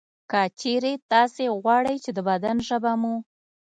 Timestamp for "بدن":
2.29-2.55